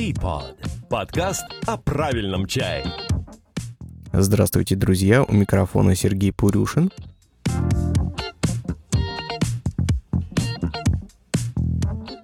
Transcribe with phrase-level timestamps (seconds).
[0.00, 0.56] Teapot.
[0.88, 2.86] Подкаст о правильном чае.
[4.14, 5.22] Здравствуйте, друзья!
[5.22, 6.90] У микрофона Сергей Пурюшин.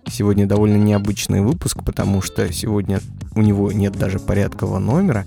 [0.09, 3.01] Сегодня довольно необычный выпуск, потому что сегодня
[3.35, 5.27] у него нет даже порядкового номера,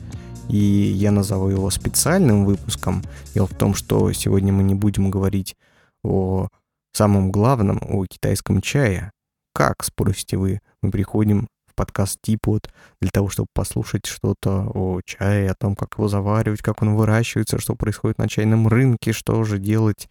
[0.49, 3.03] и я назову его специальным выпуском.
[3.35, 5.55] Дело в том, что сегодня мы не будем говорить
[6.03, 6.47] о
[6.93, 9.11] самом главном, о китайском чае.
[9.53, 11.47] Как, спросите вы, мы приходим
[11.79, 12.69] подкаст Типот
[12.99, 17.57] для того, чтобы послушать что-то о чае, о том, как его заваривать, как он выращивается,
[17.57, 20.09] что происходит на чайном рынке, что же делать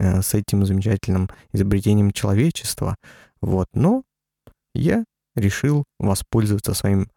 [0.00, 2.96] э, с этим замечательным изобретением человечества.
[3.40, 4.02] Вот, но
[4.74, 5.04] я
[5.36, 7.08] решил воспользоваться своим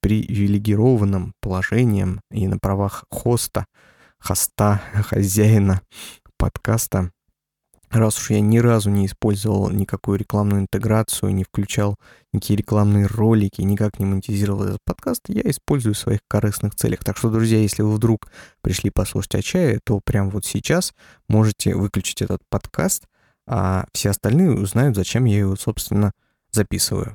[0.00, 3.66] привилегированным положением и на правах хоста,
[4.18, 5.82] хоста, хозяина
[6.38, 7.10] подкаста.
[7.92, 11.96] Раз уж я ни разу не использовал никакую рекламную интеграцию, не включал
[12.32, 17.04] никакие рекламные ролики, никак не монетизировал этот подкаст, я использую в своих корыстных целях.
[17.04, 20.94] Так что, друзья, если вы вдруг пришли послушать о чае, то прямо вот сейчас
[21.28, 23.04] можете выключить этот подкаст,
[23.46, 26.12] а все остальные узнают, зачем я его, собственно,
[26.50, 27.14] записываю.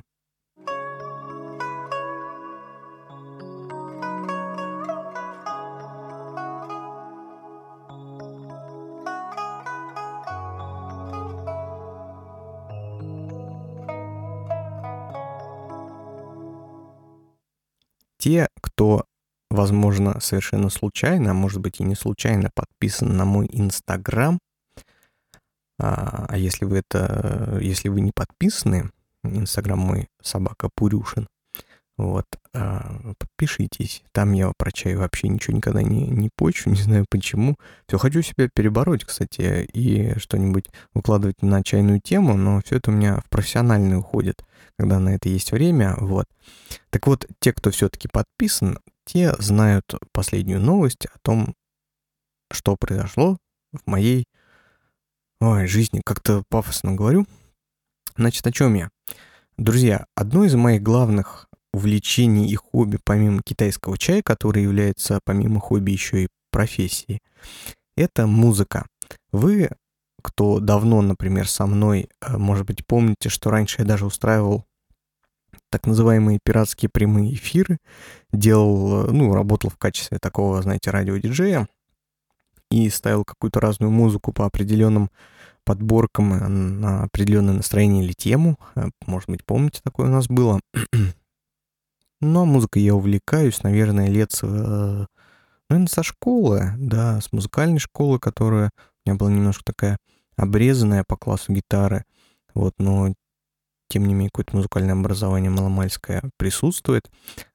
[18.18, 19.04] Те, кто,
[19.50, 24.38] возможно, совершенно случайно, а может быть и не случайно подписан на мой Инстаграм,
[25.80, 28.90] а, а если вы это, если вы не подписаны,
[29.22, 31.28] Инстаграм мой собака Пурюшин,
[31.96, 32.26] вот,
[33.18, 34.02] подпишитесь.
[34.12, 37.56] Там я про чай вообще ничего никогда не, не почу, не знаю почему.
[37.86, 42.94] Все хочу себя перебороть, кстати, и что-нибудь выкладывать на чайную тему, но все это у
[42.94, 44.44] меня в профессиональный уходит,
[44.78, 46.26] когда на это есть время, вот.
[46.90, 51.54] Так вот, те, кто все-таки подписан, те знают последнюю новость о том,
[52.50, 53.38] что произошло
[53.72, 54.26] в моей
[55.40, 56.00] ой, жизни.
[56.04, 57.26] Как-то пафосно говорю.
[58.16, 58.90] Значит, о чем я?
[59.56, 61.47] Друзья, одно из моих главных
[61.78, 67.20] увлечений и хобби, помимо китайского чая, который является помимо хобби еще и профессией,
[67.96, 68.84] это музыка.
[69.30, 69.70] Вы,
[70.20, 74.64] кто давно, например, со мной, э, может быть, помните, что раньше я даже устраивал
[75.70, 77.78] так называемые пиратские прямые эфиры,
[78.32, 81.68] делал, э, ну, работал в качестве такого, знаете, радиодиджея
[82.72, 85.10] и ставил какую-то разную музыку по определенным
[85.64, 88.58] подборкам э, на определенное настроение или тему.
[89.06, 90.58] Может быть, помните, такое у нас было.
[92.20, 95.06] Но музыкой я увлекаюсь, наверное, лет э,
[95.68, 98.70] наверное, со школы, да, с музыкальной школы, которая
[99.04, 99.98] у меня была немножко такая
[100.36, 102.04] обрезанная по классу гитары,
[102.54, 103.12] вот, но
[103.88, 107.10] тем не менее какое-то музыкальное образование маломальское присутствует,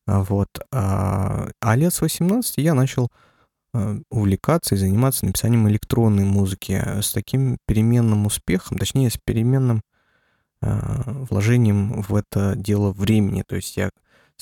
[0.08, 3.10] а вот, а, а лет с 18 я начал
[3.74, 9.82] э, увлекаться и заниматься написанием электронной музыки с таким переменным успехом, точнее, с переменным
[10.62, 10.80] э,
[11.30, 13.44] вложением в это дело времени.
[13.48, 13.92] То есть я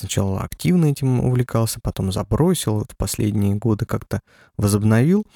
[0.02, 4.22] Сначала активно этим увлекался, потом забросил, в последние годы как-то
[4.58, 5.28] возобновил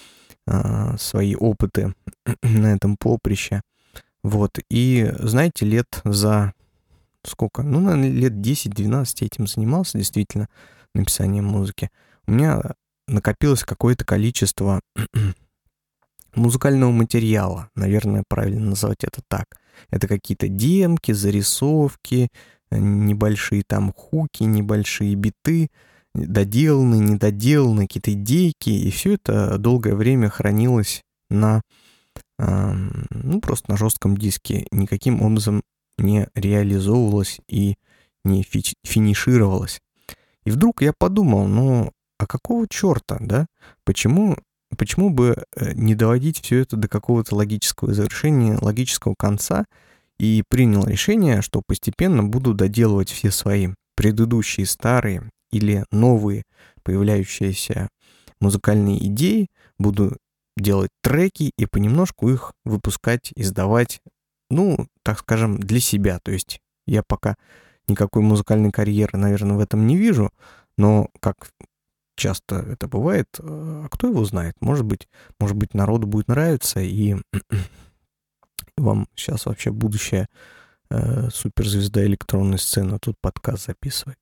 [0.48, 1.94] э, свои опыты
[2.42, 3.62] на этом поприще.
[4.24, 6.53] Вот, и знаете, лет за
[7.24, 7.62] сколько?
[7.62, 10.50] Ну, наверное, лет 10-12 этим занимался, действительно,
[10.96, 11.92] написанием музыки.
[12.26, 12.59] У меня
[13.08, 14.82] накопилось какое-то количество
[16.36, 19.46] музыкального материала, наверное, правильно назвать это так.
[19.92, 22.30] Это какие-то демки, зарисовки,
[22.72, 25.70] небольшие там хуки, небольшие биты,
[26.14, 31.62] доделанные, недоделанные, какие-то идейки, и все это долгое время хранилось на,
[32.38, 35.62] ну, просто на жестком диске, никаким образом
[35.98, 37.76] не реализовывалось и
[38.24, 39.80] не фи- финишировалось.
[40.46, 43.47] И вдруг я подумал, ну, а какого черта, да?
[43.84, 44.38] Почему,
[44.78, 49.66] почему бы э, не доводить все это до какого-то логического завершения, логического конца,
[50.17, 56.44] и принял решение, что постепенно буду доделывать все свои предыдущие старые или новые
[56.84, 57.90] появляющиеся
[58.40, 59.47] музыкальные идеи,
[59.78, 60.17] буду
[60.58, 64.00] делать треки и понемножку их выпускать, издавать,
[64.50, 66.20] ну, так скажем, для себя.
[66.23, 67.35] То есть я пока
[67.88, 70.32] никакой музыкальной карьеры, наверное, в этом не вижу,
[70.78, 71.50] но как
[72.16, 74.56] часто это бывает, э, а кто его знает?
[74.61, 75.08] Может быть,
[75.40, 77.16] может быть, народу будет нравиться, и
[78.77, 80.27] вам сейчас вообще будущая
[80.89, 84.19] э, суперзвезда электронной сцены тут подкаст записывает.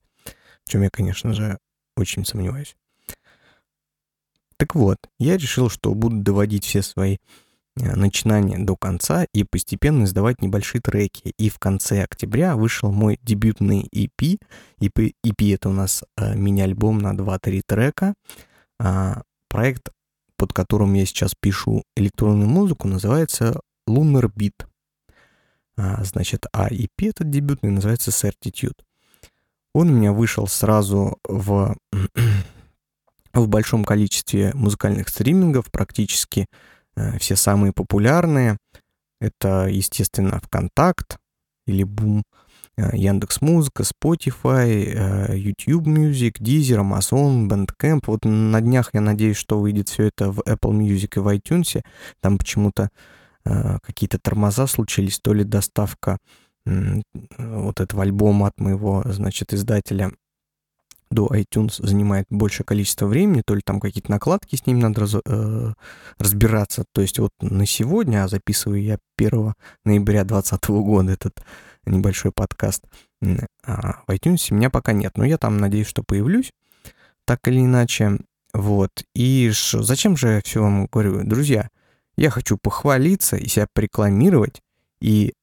[0.65, 1.57] В чем я, конечно же,
[1.95, 2.75] очень сомневаюсь.
[4.57, 7.17] Так вот, я решил, что буду доводить все свои
[7.75, 11.33] э, начинания до конца и постепенно издавать небольшие треки.
[11.38, 14.39] И в конце октября вышел мой дебютный EP.
[14.79, 18.13] EP, EP это у нас э, мини-альбом на 2-3 трека.
[18.79, 19.15] Э,
[19.50, 19.89] проект,
[20.38, 24.65] под которым я сейчас пишу электронную музыку, называется Lunar Beat.
[25.75, 28.80] А, значит, а EP этот дебютный называется Certitude.
[29.74, 31.75] Он у меня вышел сразу в,
[33.33, 36.45] в большом количестве музыкальных стримингов, практически
[36.95, 38.57] э, все самые популярные.
[39.19, 41.18] Это, естественно, ВКонтакт
[41.65, 42.24] или Бум,
[42.77, 48.03] э, Яндекс Музыка, Spotify, э, YouTube Music, Deezer, Amazon, Bandcamp.
[48.06, 51.83] Вот на днях я надеюсь, что выйдет все это в Apple Music и в iTunes.
[52.21, 52.89] Там почему-то э,
[53.45, 56.18] какие-то тормоза случились, то ли доставка
[56.66, 60.12] вот этого альбома от моего, значит, издателя
[61.13, 65.16] до iTunes занимает большее количество времени, то ли там какие-то накладки с ним надо раз,
[65.25, 65.74] э,
[66.18, 66.86] разбираться.
[66.92, 69.54] То есть вот на сегодня, а записываю я 1
[69.86, 71.44] ноября 2020 года этот
[71.86, 72.84] небольшой подкаст,
[73.66, 76.51] а в iTunes меня пока нет, но я там надеюсь, что появлюсь,
[77.25, 78.19] так или иначе.
[78.54, 78.92] Вот.
[79.16, 81.24] И ш, зачем же я все вам говорю?
[81.24, 81.69] Друзья,
[82.15, 84.62] я хочу похвалиться и себя порекламировать,
[85.00, 85.33] и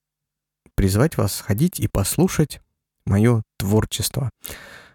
[0.75, 2.61] призвать вас сходить и послушать
[3.05, 4.31] мое творчество.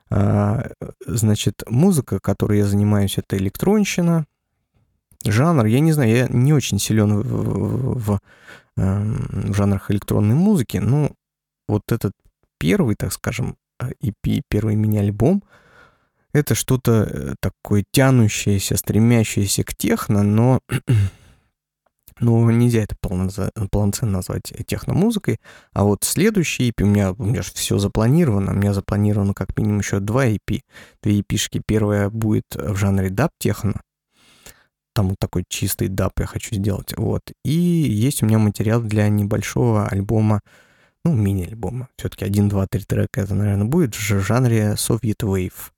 [0.09, 0.69] А,
[1.05, 4.25] значит, музыка, которой я занимаюсь, это электронщина.
[5.23, 8.19] Жанр, я не знаю, я не очень силен в, в,
[8.77, 11.11] эм, в жанрах электронной музыки, но
[11.67, 12.13] вот этот
[12.59, 15.43] первый, так скажем, EP, первый мини-альбом,
[16.31, 20.59] это что-то э, такое тянущееся, стремящееся к техно, но
[22.19, 25.39] ну, нельзя это полноценно назвать техномузыкой.
[25.73, 28.53] А вот следующий EP, у меня, у меня же все запланировано.
[28.53, 30.61] У меня запланировано как минимум еще два EP.
[31.03, 31.61] Две EP-шки.
[31.65, 33.81] Первая будет в жанре даб-техно.
[34.93, 36.93] Там вот такой чистый даб я хочу сделать.
[36.95, 37.21] Вот.
[37.43, 40.39] И есть у меня материал для небольшого альбома,
[41.03, 41.89] ну, мини-альбома.
[41.97, 45.71] Все-таки один, два, три трека это, наверное, будет в жанре Soviet Wave.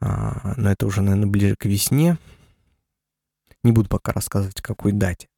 [0.00, 2.18] А, но это уже, наверное, ближе к весне.
[3.64, 5.28] Не буду пока рассказывать, какой дате.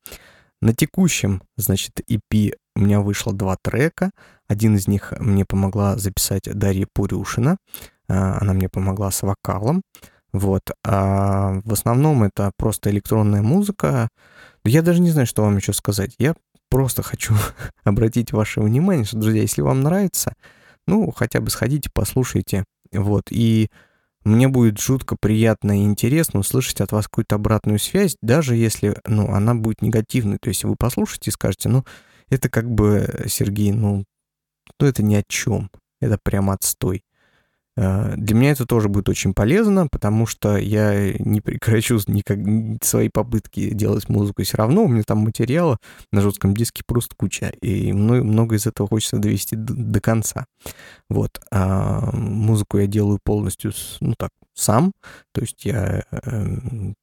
[0.60, 4.10] На текущем, значит, EP у меня вышло два трека.
[4.48, 7.58] Один из них мне помогла записать Дарья Пурюшина.
[8.08, 9.82] А, она мне помогла с вокалом.
[10.32, 10.62] Вот.
[10.84, 14.08] А в основном это просто электронная музыка.
[14.64, 16.14] Я даже не знаю, что вам еще сказать.
[16.18, 16.34] Я
[16.70, 17.34] просто хочу
[17.84, 20.32] обратить ваше внимание, что, друзья, если вам нравится,
[20.86, 22.64] ну, хотя бы сходите, послушайте.
[22.92, 23.24] Вот.
[23.30, 23.68] И
[24.24, 29.28] мне будет жутко приятно и интересно услышать от вас какую-то обратную связь, даже если, ну,
[29.30, 30.38] она будет негативной.
[30.40, 31.84] То есть вы послушаете и скажете, ну,
[32.30, 34.04] это как бы, Сергей, ну,
[34.80, 35.70] ну это ни о чем.
[36.00, 37.03] Это прям отстой.
[37.76, 42.38] Э, для меня это тоже будет очень полезно, потому что я не прекращу никак
[42.82, 44.84] свои попытки делать музыку все равно.
[44.84, 45.78] У меня там материала
[46.12, 50.46] на жестком диске просто куча, и много из этого хочется довести до, конца.
[51.08, 51.40] Вот.
[51.50, 54.92] А музыку я делаю полностью, ну так, сам.
[55.32, 56.46] То есть я э,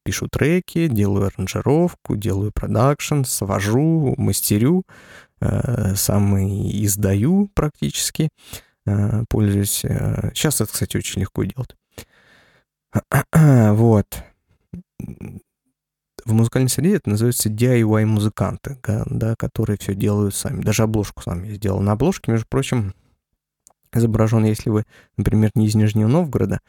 [0.05, 4.83] пишу треки, делаю аранжировку, делаю продакшн, свожу, мастерю,
[5.41, 8.29] э, сам и издаю практически.
[9.29, 9.85] Пользуюсь.
[9.85, 11.75] Э, сейчас это, кстати, очень легко делать.
[13.75, 14.07] Вот.
[16.23, 20.61] В музыкальной среде это называется DIY-музыканты, да, которые все делают сами.
[20.61, 21.81] Даже обложку сам я сделал.
[21.81, 22.93] На обложке, между прочим,
[23.91, 24.83] изображен, если вы,
[25.17, 26.59] например, не из Нижнего Новгорода,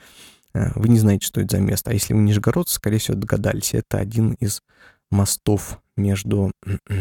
[0.54, 1.90] э, вы не знаете, что это за место.
[1.90, 3.74] А если вы нижегородцы, скорее всего, догадались.
[3.74, 4.62] Это один из
[5.10, 6.52] мостов между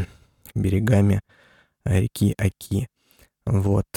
[0.56, 1.22] берегами
[1.86, 2.90] реки Аки.
[3.46, 3.88] Вот.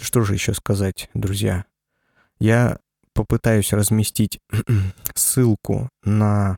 [0.00, 1.66] Что же еще сказать, друзья?
[2.38, 2.78] Я
[3.12, 4.40] попытаюсь разместить
[5.14, 6.56] ссылку на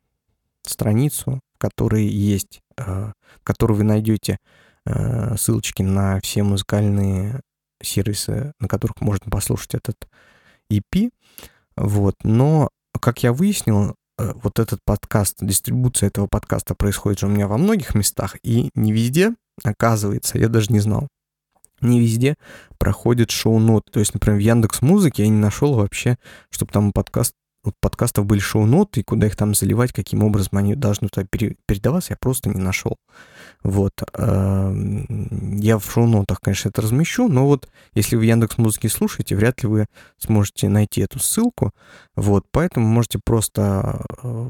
[0.63, 4.39] страницу, в которой есть, э, в которой вы найдете
[4.87, 7.41] э, ссылочки на все музыкальные
[7.83, 9.97] сервисы, на которых можно послушать этот
[10.71, 11.11] EP.
[11.77, 12.15] Вот.
[12.23, 12.69] Но,
[13.01, 17.59] как я выяснил, э, вот этот подкаст, дистрибуция этого подкаста происходит же у меня во
[17.59, 19.35] многих местах, и не везде,
[19.65, 21.09] оказывается, я даже не знал,
[21.83, 22.37] не везде
[22.79, 23.91] проходит шоу-ноты.
[23.93, 26.19] То есть, например, в Яндекс Музыке я не нашел вообще,
[26.51, 27.35] чтобы там подкаст,
[27.81, 32.17] подкастов были шоу-ноты, и куда их там заливать, каким образом они должны туда передаваться, я
[32.17, 32.97] просто не нашел.
[33.63, 33.93] Вот.
[34.15, 39.63] Эм, я в шоу-нотах, конечно, это размещу, но вот если вы Яндекс Музыки слушаете, вряд
[39.63, 39.87] ли вы
[40.19, 41.73] сможете найти эту ссылку.
[42.17, 42.47] Вот.
[42.51, 44.49] Поэтому можете просто э,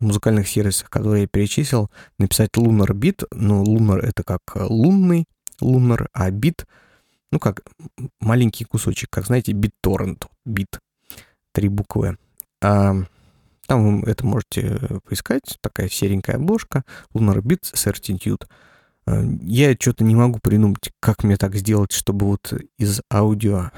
[0.00, 3.26] в музыкальных сервисах, которые я перечислил, написать Lunar Beat.
[3.32, 5.26] Ну, Lunar это как лунный,
[5.60, 6.66] Lunar, а бит,
[7.32, 7.62] ну как
[8.20, 10.80] маленький кусочек, как знаете, BitTorrent, бит,
[11.52, 12.18] три буквы.
[12.62, 12.94] А,
[13.66, 15.58] Там вы это можете поискать.
[15.60, 16.84] Такая серенькая обложка.
[17.14, 18.46] Lunar Beats Certitude.
[19.42, 23.70] Я что-то не могу придумать, как мне так сделать, чтобы вот из аудио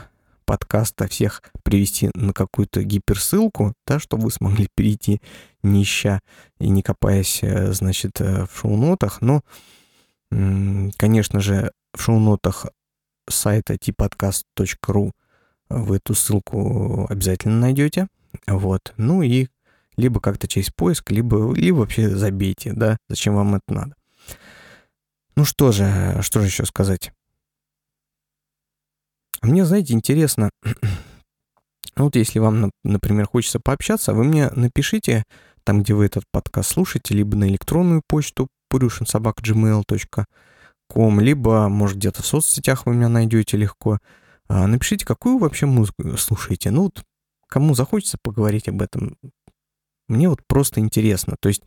[0.46, 5.20] подкаста всех привести на какую-то гиперссылку, да, чтобы вы смогли перейти
[5.62, 5.84] не
[6.58, 9.20] и не копаясь, э, значит, э, в шоу-нотах.
[9.20, 9.42] Но,
[10.30, 12.66] конечно же, в шоу-нотах
[13.28, 15.12] сайта tpodcast.ru
[15.70, 18.08] вы эту ссылку обязательно найдете.
[18.46, 18.94] Вот.
[18.96, 19.48] Ну и
[19.96, 23.94] либо как-то через поиск, либо, либо вообще забейте, да, зачем вам это надо.
[25.34, 27.12] Ну что же, что же еще сказать?
[29.42, 30.50] Мне, знаете, интересно,
[31.96, 35.24] вот если вам, например, хочется пообщаться, вы мне напишите
[35.64, 42.26] там, где вы этот подкаст слушаете, либо на электронную почту purushinsobaka.gmail.com, либо, может, где-то в
[42.26, 43.98] соцсетях вы меня найдете легко.
[44.48, 46.70] А, напишите, какую вообще музыку слушаете.
[46.70, 47.02] Ну, вот
[47.48, 49.16] кому захочется поговорить об этом,
[50.08, 51.36] мне вот просто интересно.
[51.40, 51.62] То есть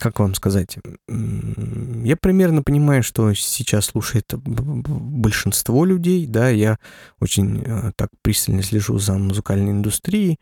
[0.00, 0.78] как вам сказать,
[1.08, 6.78] я примерно понимаю, что сейчас слушает большинство людей, да, я
[7.20, 10.38] очень э, так пристально слежу за музыкальной индустрией,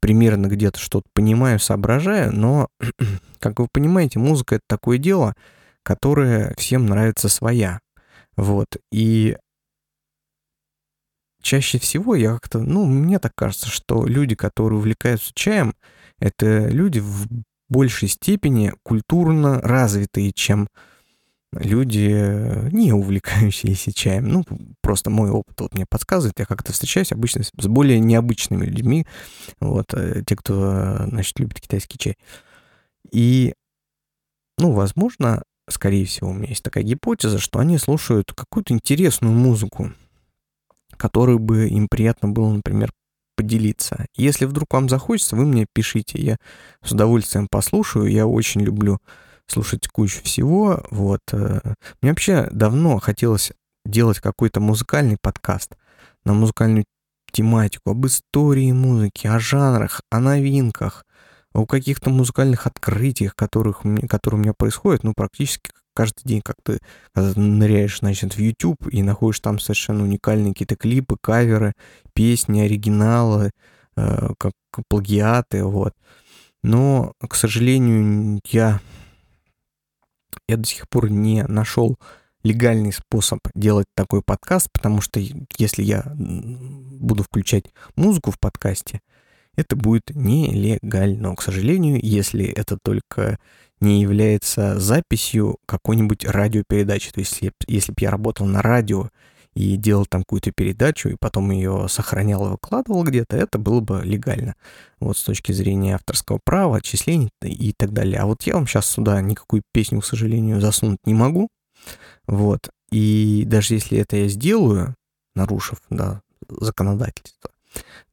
[0.00, 2.68] примерно где-то что-то понимаю, соображаю, но,
[3.38, 5.34] как вы понимаете, музыка— это такое дело,
[5.82, 7.80] которое всем нравится своя,
[8.36, 9.36] вот, и
[11.42, 15.74] чаще всего я как-то, ну, мне так кажется, что люди, которые увлекаются чаем,
[16.18, 17.26] это люди в
[17.68, 20.68] большей степени культурно развитые, чем
[21.52, 24.28] люди, не увлекающиеся чаем.
[24.28, 24.44] Ну,
[24.82, 26.38] просто мой опыт вот мне подсказывает.
[26.38, 29.06] Я как-то встречаюсь обычно с более необычными людьми,
[29.60, 32.16] вот, э, те, кто, значит, любит китайский чай.
[33.10, 33.54] И,
[34.58, 39.92] ну, возможно, скорее всего, у меня есть такая гипотеза, что они слушают какую-то интересную музыку,
[40.96, 42.92] которую бы им приятно было, например,
[43.36, 44.06] поделиться.
[44.16, 46.20] Если вдруг вам захочется, вы мне пишите.
[46.20, 46.36] Я
[46.84, 48.06] с удовольствием послушаю.
[48.06, 48.98] Я очень люблю
[49.50, 50.84] слушать кучу всего.
[50.90, 51.20] Вот.
[51.32, 51.60] Э,
[52.00, 53.52] мне вообще давно хотелось
[53.84, 55.76] делать какой-то музыкальный подкаст
[56.24, 56.84] на музыкальную
[57.32, 61.04] тематику, об истории музыки, о жанрах, о новинках,
[61.52, 66.78] о каких-то музыкальных открытиях, которых, которые у меня происходят, ну, практически каждый день, как ты,
[67.12, 71.74] когда ты ныряешь, значит, в YouTube и находишь там совершенно уникальные какие-то клипы, каверы,
[72.14, 73.50] песни, оригиналы,
[73.96, 74.52] э, как
[74.88, 75.94] плагиаты, вот.
[76.62, 78.80] Но, к сожалению, я,
[80.48, 81.98] я до сих пор не нашел
[82.42, 85.20] легальный способ делать такой подкаст, потому что
[85.58, 87.64] если я буду включать
[87.96, 89.00] музыку в подкасте,
[89.56, 91.36] это будет нелегально.
[91.36, 93.38] К сожалению, если это только
[93.80, 97.12] не является записью какой-нибудь радиопередачи.
[97.12, 99.08] То есть, если, бы я работал на радио
[99.54, 104.02] и делал там какую-то передачу, и потом ее сохранял и выкладывал где-то, это было бы
[104.04, 104.54] легально.
[105.00, 108.20] Вот с точки зрения авторского права, отчислений и так далее.
[108.20, 111.48] А вот я вам сейчас сюда никакую песню, к сожалению, засунуть не могу.
[112.26, 112.70] Вот.
[112.92, 114.94] И даже если это я сделаю,
[115.34, 117.50] нарушив да, законодательство,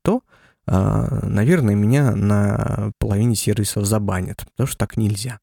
[0.02, 0.22] то,
[0.66, 5.40] а, наверное, меня на половине сервисов забанят, потому что так нельзя.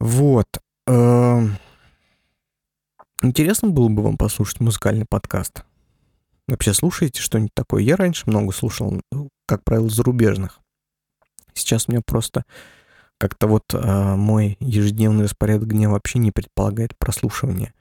[0.00, 0.46] Вот.
[3.22, 5.64] Интересно было бы вам послушать музыкальный подкаст.
[6.46, 7.82] Вообще слушаете что-нибудь такое?
[7.82, 10.60] Я раньше много слушал, ну, как правило, зарубежных.
[11.54, 12.44] Сейчас у меня просто
[13.18, 17.72] как-то вот э, мой ежедневный распорядок дня вообще не предполагает прослушивания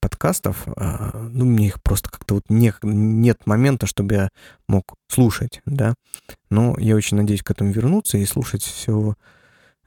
[0.00, 0.66] подкастов.
[0.68, 4.28] Э, ну, мне их просто как-то вот не, нет момента, чтобы я
[4.68, 5.94] мог слушать, да.
[6.48, 9.14] Но я очень надеюсь к этому вернуться и слушать все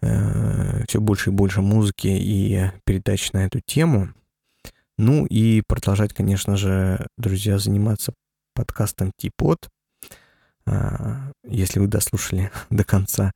[0.04, 4.10] Э, все больше и больше музыки и передач на эту тему.
[4.98, 8.14] Ну и продолжать, конечно же, друзья, заниматься
[8.54, 9.70] подкастом Типот.
[10.66, 13.32] А, если вы дослушали до конца.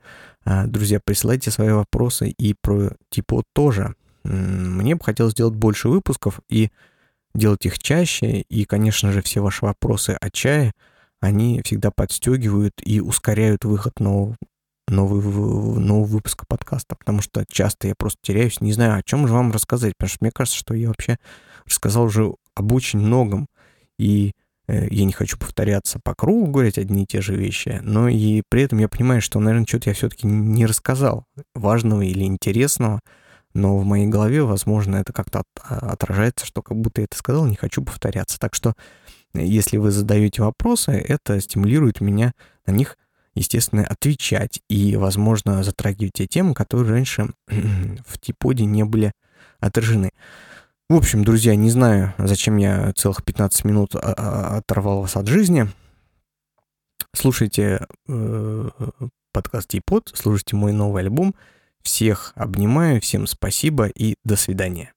[0.46, 3.96] А, друзья, присылайте свои вопросы и про Типот тоже.
[4.24, 6.70] Мне бы хотелось сделать больше выпусков и
[7.34, 8.42] делать их чаще.
[8.42, 10.74] И, конечно же, все ваши вопросы о чае,
[11.20, 14.38] они всегда подстегивают и ускоряют выход нового,
[14.90, 19.34] новый, нового выпуска подкаста, потому что часто я просто теряюсь, не знаю, о чем же
[19.34, 21.18] вам рассказать, потому что мне кажется, что я вообще
[21.66, 23.48] рассказал уже об очень многом,
[24.00, 24.32] и
[24.68, 28.42] э, я не хочу повторяться по кругу, говорить одни и те же вещи, но и
[28.50, 33.02] при этом я понимаю, что, наверное, что-то я все-таки не рассказал важного или интересного,
[33.54, 37.46] но в моей голове, возможно, это как-то а, отражается, что как будто я это сказал,
[37.46, 38.40] не хочу повторяться.
[38.40, 38.74] Так что,
[39.34, 42.34] если вы задаете вопросы, это стимулирует меня
[42.66, 42.98] на них
[43.38, 49.12] естественно, отвечать и, возможно, затрагивать те темы, которые раньше в Типоде не были
[49.60, 50.12] отражены.
[50.90, 55.28] В общем, друзья, не знаю, зачем я целых 15 минут а, а, оторвал вас от
[55.28, 55.68] жизни.
[57.14, 58.70] Слушайте э,
[59.34, 61.36] подкаст Типот, слушайте мой новый альбом.
[61.82, 64.94] Всех обнимаю, всем спасибо и до свидания.